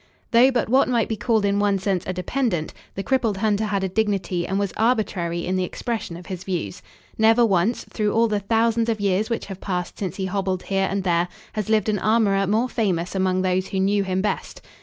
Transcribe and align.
Though 0.31 0.49
but 0.49 0.67
what 0.67 0.89
might 0.89 1.07
be 1.07 1.15
called 1.15 1.45
in 1.45 1.59
one 1.59 1.77
sense 1.77 2.03
a 2.07 2.11
dependent, 2.13 2.73
the 2.95 3.03
crippled 3.03 3.37
hunter 3.37 3.65
had 3.65 3.83
a 3.83 3.87
dignity 3.87 4.47
and 4.47 4.57
was 4.57 4.73
arbitrary 4.75 5.45
in 5.45 5.57
the 5.57 5.63
expression 5.63 6.17
of 6.17 6.25
his 6.25 6.43
views. 6.43 6.81
Never 7.19 7.45
once, 7.45 7.83
through 7.83 8.11
all 8.11 8.27
the 8.27 8.39
thousands 8.39 8.89
of 8.89 8.99
years 8.99 9.29
which 9.29 9.45
have 9.45 9.61
passed 9.61 9.99
since 9.99 10.15
he 10.15 10.25
hobbled 10.25 10.63
here 10.63 10.87
and 10.89 11.03
there, 11.03 11.27
has 11.53 11.69
lived 11.69 11.87
an 11.87 11.99
armorer 11.99 12.47
more 12.47 12.67
famous 12.67 13.13
among 13.13 13.43
those 13.43 13.67
who 13.67 13.79
knew 13.79 14.03
him 14.03 14.23
best. 14.23 14.63